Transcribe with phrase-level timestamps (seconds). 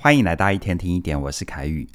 [0.00, 1.88] 欢迎来到一天听一点，我是凯宇。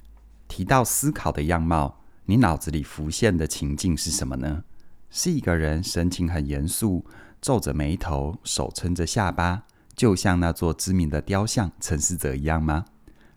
[0.49, 4.65] 提到思考的样貌，你脑子里浮现的情境是什么呢？
[5.10, 7.05] 是一个人神情很严肃，
[7.39, 9.63] 皱着眉头，手撑着下巴，
[9.96, 12.83] 就像那座知名的雕像沉思者一样吗？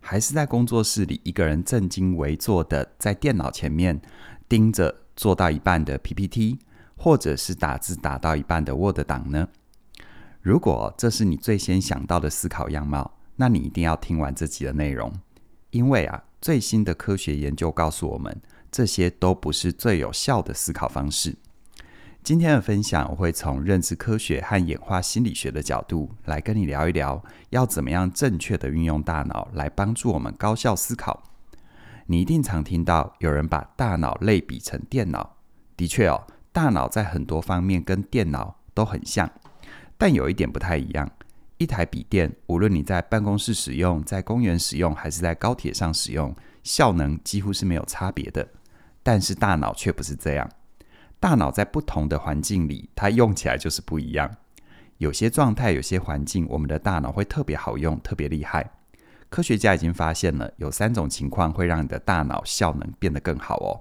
[0.00, 4.02] 还是在工作室里，一个人正襟危坐的在电脑前面
[4.48, 6.58] 盯着做到一半的 PPT，
[6.96, 9.46] 或者是打字打到一半的 Word 档呢？
[10.42, 15.12] 如果这是你最先想到的思考样貌，那你一定要听完这集的内容，
[15.70, 18.40] 因为啊，最新的科学研究告诉我们，
[18.72, 21.36] 这些都不是最有效的思考方式。
[22.22, 31.22] 今天的分享，我会从认知科学和演化心理学的角度来跟你聊一聊，要怎么样正确的运用大脑来帮助我们高效思考。
[32.06, 35.36] 你一定常听到有人把大脑类比成电脑，
[35.76, 39.30] 的确哦，大脑在很多方面跟电脑都很像，
[39.96, 41.08] 但有一点不太一样。
[41.58, 48.46] 一台笔电，无论你在办公室使用、在公园使用，还是在高铁上使用，效能几乎是没有差别的。
[49.02, 50.50] 但是大脑却不是这样，
[51.18, 54.30] 大脑在不同的环境里，它用起来就是不一样。
[54.98, 58.70] 有些状态、有些环境，我们的大脑会特别好用、特别厉害。
[59.28, 63.80] 科学家已经发现了，有三种情况会让你的大脑效能变得更好哦。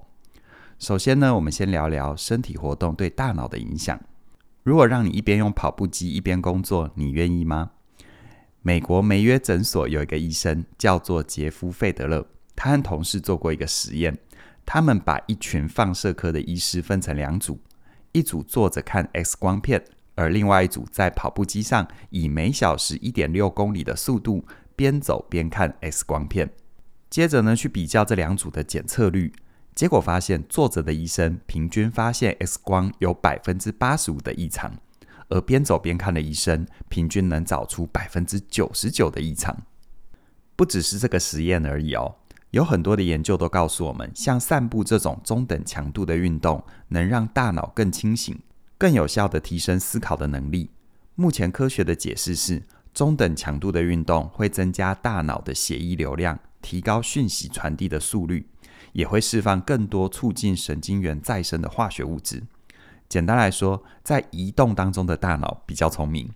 [0.78, 3.98] 首先呢，我们先聊聊身体活动对大脑的影响。
[4.66, 7.70] 如果让你一边用跑步机一边工作，你愿意吗？
[8.62, 14.18] 美国梅约诊所有一个医生叫做杰夫·费德勒，他和同事做过一个实验，
[14.64, 17.60] 他们把一群放射科的医师分成两组，
[18.10, 19.84] 一组坐着看 X 光片，
[20.16, 24.44] 而另外一组在跑步机上以每小时一点六公里的速度
[24.74, 26.50] 边走边看 X 光片。
[27.08, 29.32] 接着呢，去比较这两组的检测率。
[29.76, 34.74] 结果发现，坐着的医生平均发现 X 光有百分之八十五的异常，
[35.28, 39.54] 而边走边看的医生平均能找出百分之九十九的异常。
[40.56, 42.14] 不只是这个实验而已哦，
[42.52, 48.40] 有很多的研究都告诉我们，像散步这种中等强度的运动，能让大脑更清醒，
[48.78, 50.70] 更有效地提升思考的能力。
[51.16, 52.62] 目前科学的解释是，
[52.94, 58.48] 中等强度的运动会增加大脑的血液流量，提高讯息传递的速率。
[58.96, 62.42] 也会释放更多促进神经元再生的化学物质。
[63.10, 66.30] 简单来说，在移动当中的大脑比较聪明。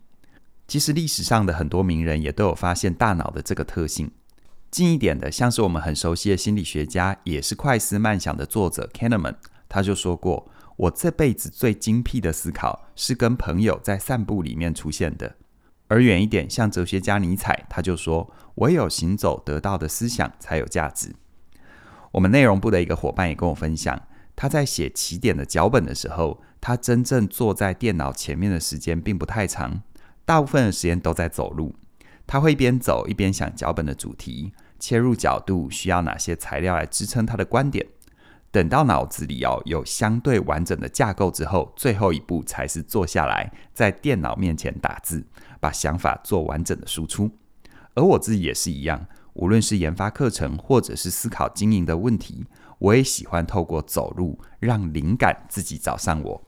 [0.69, 4.11] 其实历史上的很多名人也都有发现大脑的这个特性。
[4.71, 15.37] 近一点的，像是我们很熟悉的心理学家，也是《快思慢想》的作者 Kahneman，他就说过：“我这辈子最精辟的思考是跟朋友在散步里面出现的。”
[15.89, 21.15] 而远一点，像哲学家尼采，他就说：“唯有行走得到的思想才有价值。”
[22.13, 24.01] 我们内容部的一个伙伴也跟我分享，
[24.35, 29.83] 他在写起点的脚本的时候，他真正坐在电脑前面的时间并不太长，
[30.25, 31.75] 大部分的时间都在走路。
[32.27, 37.87] 他会一边走一边想脚本的主题、切入角度，需要哪些材料来支撑他的观点。
[38.53, 45.25] 等到脑子里要有相对完整的架构之后，最后一步才是坐下来在电脑面前打字，
[45.61, 47.31] 把想法做完整的输出。
[47.95, 49.07] 而我自己也是一样。
[49.41, 52.45] 无论是研发课程，或者是思考经营的问题，
[52.79, 56.43] 我也喜欢透过走路让灵感自己找上我。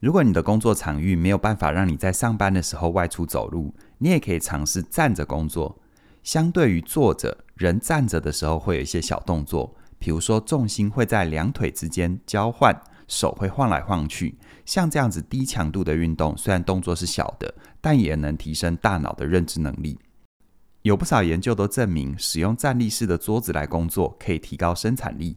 [0.00, 5.78] 如果你的工作场域没有办法让你在上班的时候外出走路，你也可以尝试站着工作。
[6.24, 12.74] 相对于坐着，人站着的时候会有一些小动作，比如说重心会在两腿之间交换，
[13.06, 14.36] 手会晃来晃去。
[14.66, 19.96] 像这样子低强度的运动，虽然动作是小的，但也能提升大脑的认知能力。
[20.82, 25.36] 有不少研究都证明，使用站立式的桌子来工作可以提高生产力。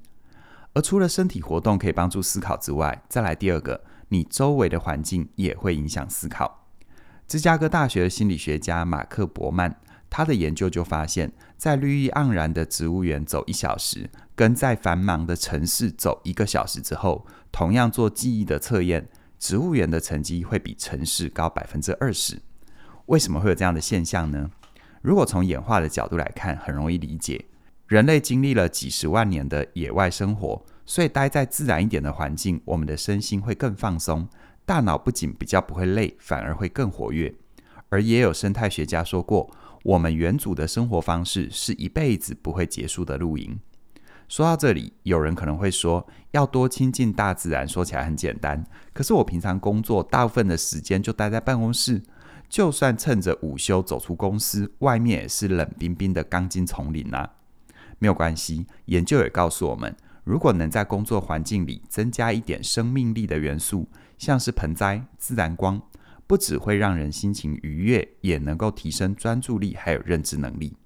[0.73, 6.65] 而除了身体活动可以帮助思考之外，再来第二个，你周围的环境也会影响思考。
[7.27, 9.75] 芝加哥大学的心理学家马克·伯曼，
[10.09, 22.41] 他的研究就发现，在绿意盎然的植物园走一小时，跟在繁忙的城市走一个小时之后，同样做记忆的测验，植物园的成绩会比城市高百分之二十。
[23.07, 24.49] 为什么会有这样的现象呢？
[25.03, 27.43] 如果从演化的角度来看，很容易理解。
[27.87, 34.25] 人类经历了几十万年的野外生活，所以待在自然一点的环境，我们的身心会更放松，
[34.65, 37.35] 大脑不仅比较不会累，反而会更活跃。
[37.89, 39.51] 而也有生态学家说过，
[39.83, 43.59] 我们远祖的生活方式是一辈子不会结束的露营。
[44.29, 48.65] 说到这里，有人可能会说，要多亲近大自然，说起来很简单。
[48.93, 52.01] 可是我平常工作大部分的时间就待在办公室。
[52.53, 57.27] 就算趁着午休走出公司，外面也是冷冰冰的钢筋丛林啊。
[57.97, 63.89] 没有关系，研究也告诉我们，如果能在工作环境里增加一点生命力的元素，
[64.19, 65.81] 像是盆栽、自然光，
[66.27, 70.77] 不只会让人心情愉悦，也能够提升专注力还有认知能力。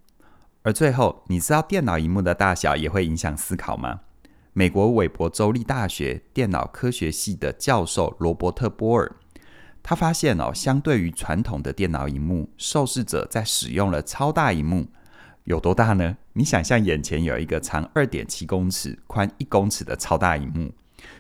[0.62, 4.00] 而最后，你知道电脑荧幕的大小也会影响思考吗？
[4.54, 9.18] 美国韦伯州立大学电脑科学系的教授罗伯特·波尔，
[9.90, 14.86] 他发现哦，相对于传统的电脑荧幕，受试者在使用了超大荧幕，
[15.46, 16.18] 有多大呢？
[16.34, 20.74] 你想象眼前有一个长二点七公尺、宽一公尺的超大荧幕，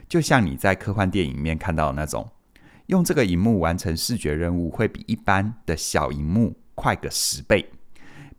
[0.09, 2.29] 就像你在科幻电影里面看到的那种，
[2.87, 7.71] 用这个荧幕完成视觉任务，会比一般的小荧幕快个十倍。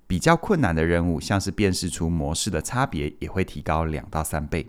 [0.06, 4.68] 比较困难的任务，像是辨识出模式的差别，也会提高两到三倍。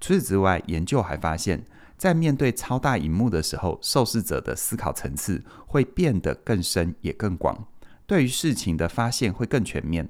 [0.00, 1.66] 除此之外，研究还发现，
[2.00, 7.66] 在面对超大荧幕的时候，受试者的思考层次会变得更深也更广，
[8.06, 10.08] 对于事情的发现会更全面。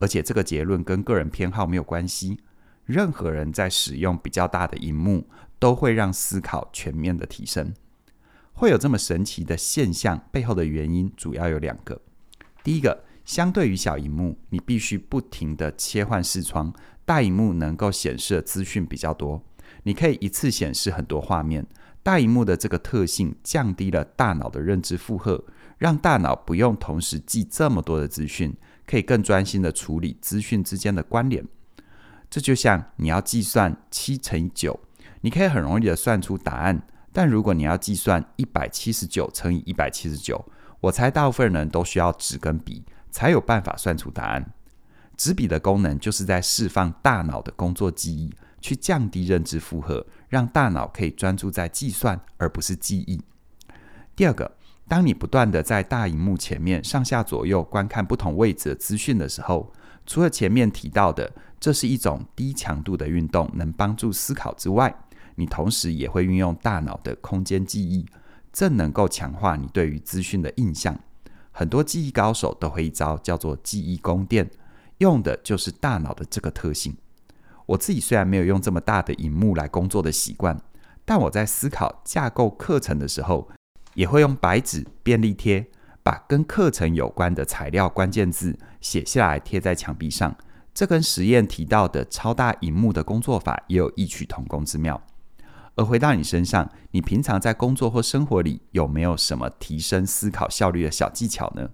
[0.00, 2.40] 而且这个结论跟个人偏好没有关系，
[2.84, 5.28] 任何人在使用比较大的荧幕，
[5.60, 7.72] 都会让思考全面的提升。
[8.52, 12.00] 会有这么神奇的现象，背后的原因主要有两个，
[12.64, 13.04] 第一个。
[13.24, 16.72] 相对于小荧幕，你必须不停地切换视窗。
[17.04, 19.44] 大荧幕能够显示的资讯比较多，
[19.82, 21.66] 你可以一次显示很多画面。
[22.02, 25.44] 大荧幕的这个特性降低了大脑的认知负荷，
[25.76, 31.46] 让大脑不用同时记这么多的资讯，可以更专心地处理资讯之间的关联。
[32.30, 34.78] 这就像你要计算七乘以九，
[35.20, 36.86] 你可以很容易地算出答案。
[37.12, 40.44] 但如果你要计算一百七十九乘以一百七十九，
[40.80, 42.84] 我猜大部分人都需要纸跟笔。
[43.10, 44.52] 才有办法算出答案。
[45.16, 53.20] 纸笔的功能就是在释放大脑的工作记忆，去降低认知负荷，让大脑可以专注在计算而不是记忆。
[54.14, 54.56] 第二个，
[54.86, 59.72] 当你不断的在大荧幕前面上下左右观看不同位置的资讯的时候，
[60.06, 64.94] 除了前面提到的这是一种低强度的运动，能帮助思考之外，
[65.36, 68.06] 你同时也会运用大脑的空间记忆，
[68.52, 70.98] 这能够强化你对于资讯的印象。
[71.52, 74.50] 很多记忆高手都会一招叫做记忆宫殿，
[74.98, 76.96] 用的就是大脑的这个特性。
[77.68, 80.58] 我自己虽然没有用这么大的荧幕来工作的习惯，
[81.04, 83.50] 但我在思考架构课程的时候，
[83.92, 85.66] 也会用白纸、便利贴，
[86.02, 90.34] 把跟课程有关的材料、关键字写下来贴在墙壁上。
[90.72, 95.02] 这跟实验提到的超大荧幕的工作法也有异曲同工之妙。
[95.74, 101.68] 而回到你身上，你平常在工作或生活里有没有什么提升思考效率的小技巧呢？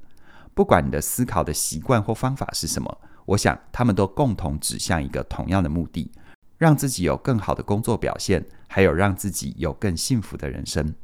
[0.54, 6.10] 不管你的思考的习惯或方法是什么，我想他们都共同指向一个同样的目的：
[6.58, 10.94] 让自己有更好的工作表现，还有让自己有更幸福的人生。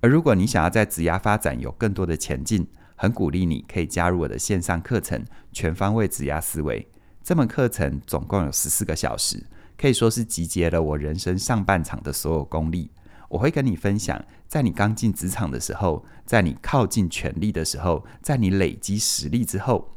[0.00, 5.20] 而如果你想要在职涯发展有更多的前进，很鼓励你可以加入我的线上课程
[5.52, 6.82] 《全方位职涯思维》。
[7.22, 9.44] 这门课程总共有十四个小时。
[9.78, 12.90] 可以说是集结了我人生上半场的所有功力。
[13.28, 19.96] 我会跟你分享，在你刚进职场的时候，在你靠近权力的时候，在你累积实力之后，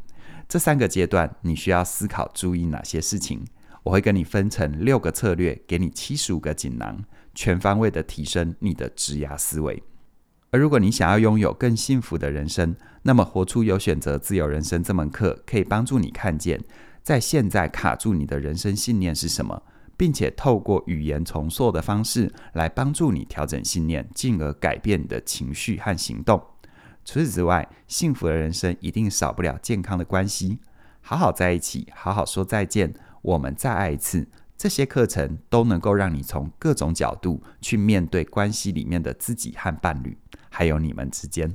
[0.49, 3.45] 这三个阶段你需要思考注意哪些事情。
[3.83, 7.05] 我会跟你分成六个策略，给你七十五个锦囊，
[7.35, 9.83] 全方位的提升你的职涯思维。
[10.49, 16.59] 而如果你想要拥有更幸福的人生，那么活出有选择自由人生这门课可以帮助你看见。
[17.03, 19.61] 在现在卡住你的人生信念是什么？
[19.95, 26.41] 并且透过语言重塑的方式来帮助你调整信念，进而改变你的情绪和行动。
[27.11, 30.59] 除此之外，幸福的人生一定少不了健康的关系。
[31.01, 34.27] 好好在一起，好好说再见，我们再爱一次。
[34.55, 40.15] 这些课程都能够让你从各种角度去面对关系里面的自己和伴侣，
[40.51, 41.51] 还有你们之间。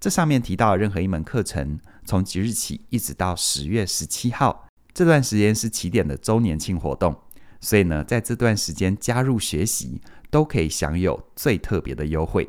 [0.00, 7.14] 这上面提到任何一门课程，从即日起一直到十月十七号，这段时间是起点的周年庆活动，
[7.60, 10.00] 所以呢，在这段时间加入学习
[10.30, 12.48] 都可以享有最特别的优惠。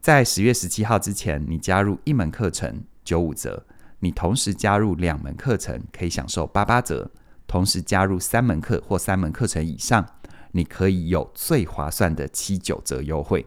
[0.00, 3.66] 在十月十七号之前，你加入一门课程九五折，
[3.98, 7.10] 你同时加入两门课程可以享受八八折，
[7.46, 10.06] 同时加入三门课或三门课程以上，
[10.52, 13.46] 你可以有最划算的七九折优惠。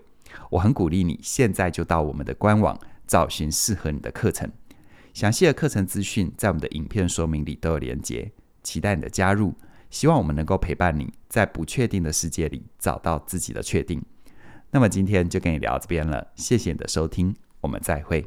[0.52, 2.80] 我很鼓励你现在就到我们的官网。
[3.06, 4.50] 找寻适合你的课程，
[5.14, 8.32] 详细的课程资讯在我们的影片说明里都有连结，
[8.64, 9.54] 期待你的加入。
[9.90, 14.02] 希望我们能够陪伴你在不确定的世界里找到自己的确定。
[14.74, 18.26] 那么今天就跟你聊这边了，谢谢你的收听，我们再会。